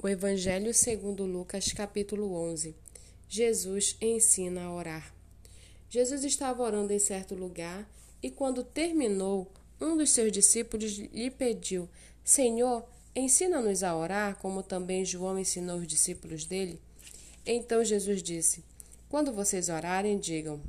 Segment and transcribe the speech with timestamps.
[0.00, 2.72] O Evangelho segundo Lucas, capítulo 11.
[3.28, 5.12] Jesus ensina a orar.
[5.90, 7.84] Jesus estava orando em certo lugar
[8.22, 9.50] e quando terminou,
[9.80, 11.88] um dos seus discípulos lhe pediu:
[12.22, 16.80] Senhor, ensina-nos a orar, como também João ensinou os discípulos dele.
[17.44, 18.64] Então Jesus disse:
[19.08, 20.62] Quando vocês orarem, digam: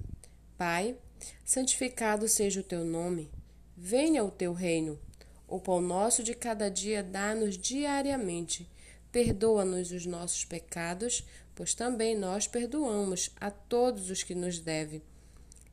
[0.57, 0.98] Pai,
[1.46, 3.30] santificado seja o teu nome,
[3.77, 5.00] venha o teu reino.
[5.48, 8.68] O pão nosso de cada dia dá-nos diariamente
[9.12, 11.24] Perdoa-nos os nossos pecados,
[11.56, 15.02] pois também nós perdoamos a todos os que nos devem.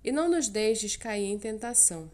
[0.02, 2.10] E não nos deixes cair em tentação.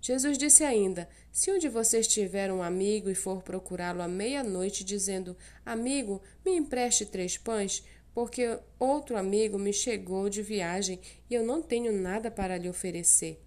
[0.00, 4.82] Jesus disse ainda: Se um de vocês tiver um amigo e for procurá-lo à meia-noite,
[4.82, 11.44] dizendo: Amigo, me empreste três pães, porque outro amigo me chegou de viagem e eu
[11.44, 13.38] não tenho nada para lhe oferecer.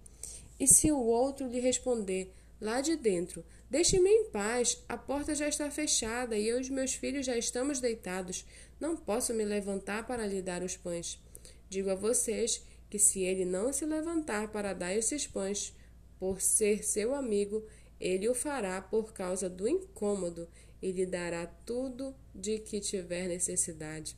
[0.58, 5.48] E se o outro lhe responder: Lá de dentro, Deixe-me em paz, a porta já
[5.48, 8.44] está fechada e eu e os meus filhos já estamos deitados.
[8.78, 11.20] Não posso me levantar para lhe dar os pães.
[11.68, 15.74] Digo a vocês que se ele não se levantar para dar esses pães,
[16.18, 17.66] por ser seu amigo,
[17.98, 20.48] ele o fará por causa do incômodo
[20.80, 24.16] e lhe dará tudo de que tiver necessidade.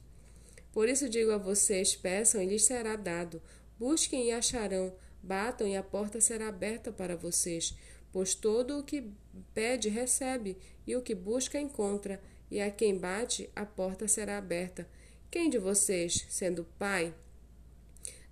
[0.72, 3.41] Por isso digo a vocês: peçam e lhes será dado,
[3.78, 7.74] busquem e acharão, batam e a porta será aberta para vocês.
[8.17, 9.12] Pois todo o que
[9.53, 12.19] pede, recebe, e o que busca, encontra,
[12.50, 14.89] e a quem bate, a porta será aberta.
[15.31, 17.14] Quem de vocês, sendo pai,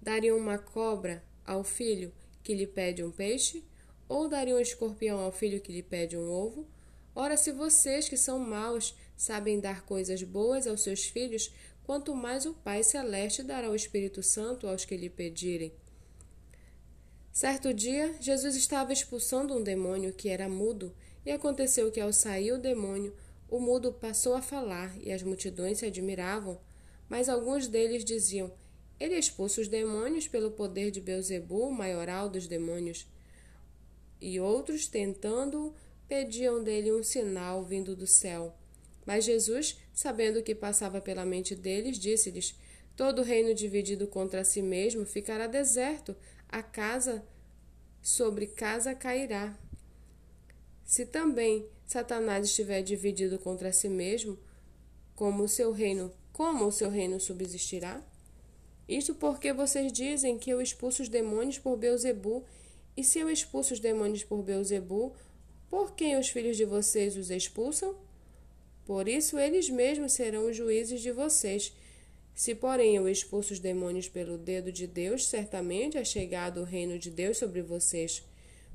[0.01, 2.11] daria uma cobra ao filho
[2.43, 3.63] que lhe pede um peixe?
[4.09, 6.67] Ou daria um escorpião ao filho que lhe pede um ovo?
[7.15, 12.47] Ora, se vocês que são maus sabem dar coisas boas aos seus filhos, quanto mais
[12.47, 15.75] o Pai Celeste dará o Espírito Santo aos que lhe pedirem.
[17.35, 20.95] Certo dia, Jesus estava expulsando um demônio que era mudo,
[21.27, 23.13] e aconteceu que, ao sair o demônio,
[23.51, 26.61] o mudo passou a falar, e as multidões se admiravam.
[27.09, 28.53] Mas alguns deles diziam:
[29.01, 33.05] Ele expulsa os demônios pelo poder de Beuzebu, maioral dos demônios.
[34.21, 35.75] E outros, tentando-o,
[36.07, 38.55] pediam dele um sinal vindo do céu.
[39.05, 42.55] Mas Jesus, sabendo o que passava pela mente deles, disse-lhes:
[42.95, 46.15] Todo reino dividido contra si mesmo ficará deserto,
[46.55, 47.27] a casa
[48.01, 49.59] sobre casa cairá.
[50.85, 54.39] Se também Satanás estiver dividido contra si mesmo,
[55.17, 58.01] como o seu reino, como o seu reino subsistirá?
[58.89, 62.45] Isto porque vocês dizem que eu expulso os demônios por Beuzebu,
[62.97, 65.13] e se eu expulso os demônios por Beuzebu,
[65.69, 67.97] por quem os filhos de vocês os expulsam?
[68.87, 71.75] Por isso eles mesmos serão os juízes de vocês.
[72.35, 76.99] Se, porém, eu expulso os demônios pelo dedo de Deus, certamente é chegado o reino
[76.99, 78.25] de Deus sobre vocês.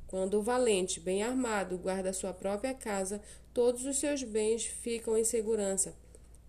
[0.07, 3.21] Quando o valente, bem armado, guarda sua própria casa,
[3.53, 5.93] todos os seus bens ficam em segurança.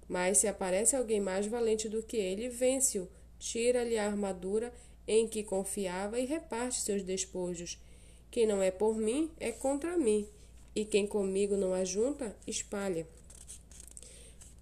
[0.09, 4.73] Mas se aparece alguém mais valente do que ele, vence-o, tira-lhe a armadura
[5.07, 7.79] em que confiava e reparte seus despojos.
[8.31, 10.29] Quem não é por mim é contra mim,
[10.75, 13.07] e quem comigo não ajunta, espalha.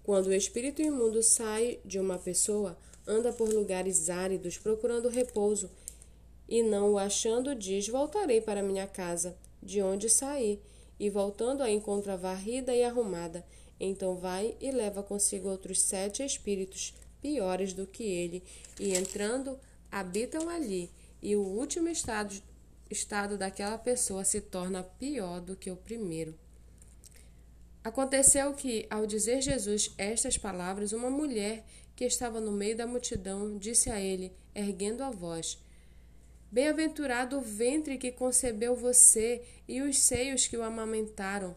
[0.09, 2.75] Quando o espírito imundo sai de uma pessoa,
[3.05, 5.69] anda por lugares áridos procurando repouso,
[6.47, 10.59] e não o achando, diz: Voltarei para minha casa, de onde saí,
[10.99, 13.45] e voltando a encontra varrida e arrumada.
[13.79, 18.41] Então vai e leva consigo outros sete espíritos piores do que ele,
[18.79, 19.59] e entrando,
[19.91, 20.89] habitam ali,
[21.21, 22.33] e o último estado,
[22.89, 26.33] estado daquela pessoa se torna pior do que o primeiro.
[27.83, 31.63] Aconteceu que, ao dizer Jesus estas palavras, uma mulher
[31.95, 35.57] que estava no meio da multidão disse a ele, erguendo a voz:
[36.51, 41.55] Bem-aventurado o ventre que concebeu você e os seios que o amamentaram.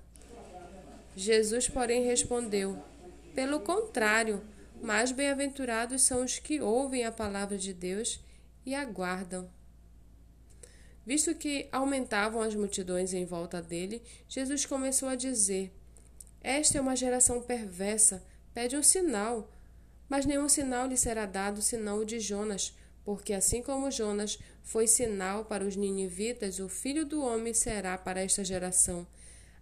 [1.17, 2.79] Jesus, porém, respondeu:
[3.35, 4.43] Pelo contrário,
[4.81, 8.21] mais bem-aventurados são os que ouvem a palavra de Deus
[8.65, 9.51] e aguardam.
[11.05, 15.73] Visto que aumentavam as multidões em volta dele, Jesus começou a dizer:
[16.43, 18.23] esta é uma geração perversa,
[18.53, 19.51] pede um sinal,
[20.09, 24.87] mas nenhum sinal lhe será dado senão o de Jonas, porque assim como Jonas foi
[24.87, 29.07] sinal para os ninivitas, o filho do homem será para esta geração.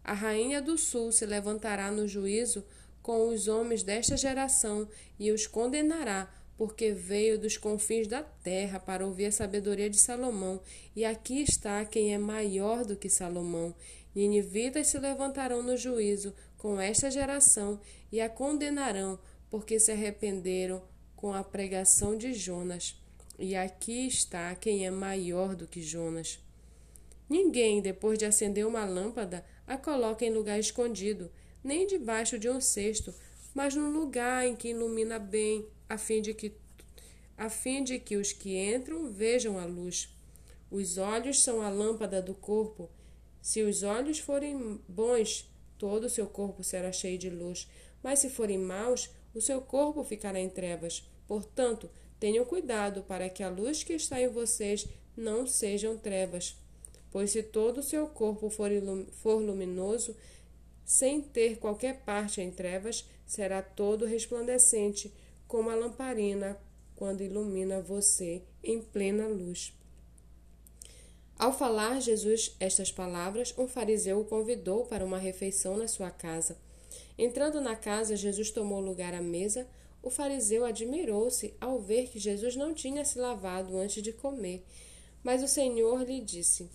[0.03, 2.65] A rainha do sul se levantará no juízo
[3.03, 4.89] com os homens desta geração
[5.19, 10.61] e os condenará, porque veio dos confins da terra para ouvir a sabedoria de Salomão,
[10.95, 13.75] e aqui está quem é maior do que Salomão.
[14.15, 17.81] Ninivitas se levantarão no juízo com esta geração
[18.13, 19.19] e a condenarão,
[19.49, 20.83] porque se arrependeram
[21.17, 23.03] com a pregação de Jonas.
[23.39, 26.39] E aqui está quem é maior do que Jonas.
[27.27, 31.31] Ninguém, depois de acender uma lâmpada, a coloca em lugar escondido,
[31.65, 33.15] nem debaixo de um cesto,
[33.55, 36.55] mas num lugar em que ilumina bem, a fim de que
[37.39, 40.15] a fim de que os que entram vejam a luz.
[40.71, 42.91] Os olhos são a lâmpada do corpo.
[43.41, 45.50] Se os olhos forem bons,
[45.81, 47.67] todo o seu corpo será cheio de luz,
[48.03, 51.09] mas se forem maus, o seu corpo ficará em trevas.
[51.27, 51.89] Portanto,
[52.21, 54.87] tenham cuidado para que a luz que está em vocês
[55.17, 56.55] não sejam trevas.
[57.11, 58.71] Pois se todo o seu corpo for,
[59.11, 60.15] for luminoso,
[60.85, 65.13] sem ter qualquer parte em trevas, será todo resplandecente,
[65.49, 66.61] como a lamparina
[66.95, 69.73] quando ilumina você em plena luz.
[71.41, 76.59] Ao falar Jesus estas palavras, um fariseu o convidou para uma refeição na sua casa.
[77.17, 79.67] Entrando na casa, Jesus tomou lugar à mesa.
[80.03, 84.67] O fariseu admirou-se ao ver que Jesus não tinha se lavado antes de comer.
[85.25, 86.69] Mas o Senhor lhe disse: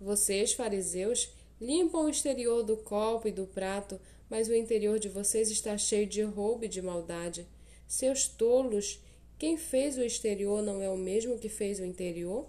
[0.00, 1.28] Vocês, fariseus,
[1.60, 6.06] limpam o exterior do copo e do prato, mas o interior de vocês está cheio
[6.06, 7.44] de roubo e de maldade.
[7.88, 9.02] Seus tolos,
[9.36, 12.48] quem fez o exterior não é o mesmo que fez o interior?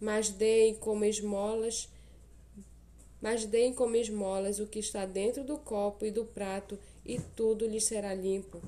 [0.00, 1.88] Mas deem como esmolas,
[3.20, 7.66] mas deem como esmolas o que está dentro do copo e do prato, e tudo
[7.66, 8.60] lhes será limpo.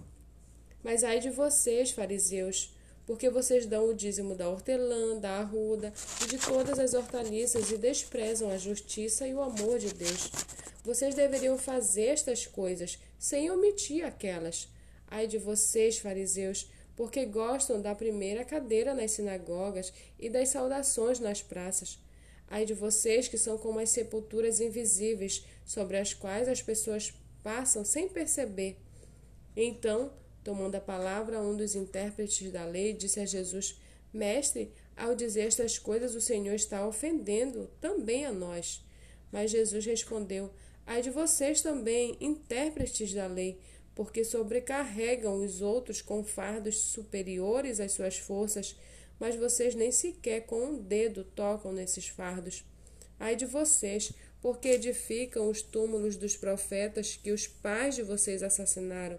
[0.82, 2.72] Mas ai de vocês, fariseus,
[3.06, 5.92] porque vocês dão o dízimo da hortelã, da arruda
[6.22, 10.30] e de todas as hortaliças e desprezam a justiça e o amor de Deus.
[10.84, 14.68] Vocês deveriam fazer estas coisas sem omitir aquelas.
[15.06, 21.40] Ai de vocês, fariseus, porque gostam da primeira cadeira nas sinagogas e das saudações nas
[21.40, 21.96] praças.
[22.48, 27.84] Ai de vocês que são como as sepulturas invisíveis, sobre as quais as pessoas passam
[27.84, 28.78] sem perceber.
[29.56, 30.12] Então,
[30.42, 33.80] tomando a palavra, um dos intérpretes da lei disse a Jesus:
[34.12, 38.84] Mestre, ao dizer estas coisas, o Senhor está ofendendo também a nós.
[39.30, 40.50] Mas Jesus respondeu:
[40.84, 43.60] Ai de vocês também, intérpretes da lei,
[43.98, 48.78] porque sobrecarregam os outros com fardos superiores às suas forças,
[49.18, 52.64] mas vocês nem sequer com um dedo tocam nesses fardos.
[53.18, 59.18] Ai de vocês, porque edificam os túmulos dos profetas que os pais de vocês assassinaram.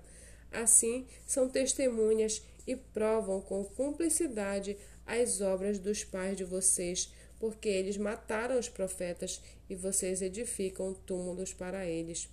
[0.50, 7.98] Assim, são testemunhas e provam com cumplicidade as obras dos pais de vocês, porque eles
[7.98, 12.30] mataram os profetas e vocês edificam túmulos para eles.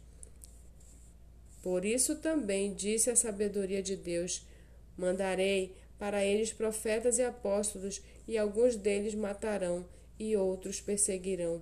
[1.66, 4.46] Por isso também disse a sabedoria de Deus:
[4.96, 9.84] Mandarei para eles profetas e apóstolos, e alguns deles matarão,
[10.16, 11.60] e outros perseguirão,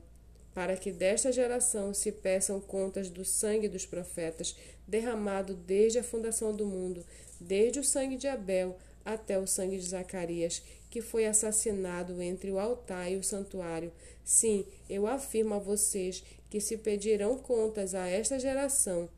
[0.53, 4.55] para que desta geração se peçam contas do sangue dos profetas,
[4.87, 7.03] derramado desde a fundação do mundo,
[7.41, 12.59] desde o sangue de Abel até o sangue de Zacarias, que foi assassinado entre o
[12.59, 13.91] altar e o santuário.
[14.23, 19.09] Sim, eu afirmo a vocês que se pedirão contas a esta geração,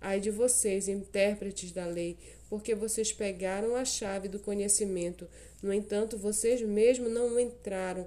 [0.00, 5.28] Ai de vocês, intérpretes da lei, porque vocês pegaram a chave do conhecimento.
[5.62, 8.06] No entanto, vocês mesmos não entraram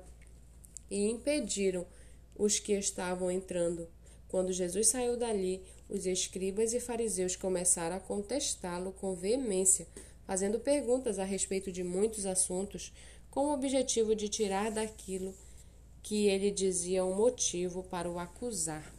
[0.89, 1.85] e impediram
[2.35, 3.87] os que estavam entrando.
[4.27, 9.87] Quando Jesus saiu dali, os escribas e fariseus começaram a contestá-lo com veemência,
[10.25, 12.93] fazendo perguntas a respeito de muitos assuntos,
[13.31, 15.33] com o objetivo de tirar daquilo
[16.01, 18.98] que ele dizia um motivo para o acusar.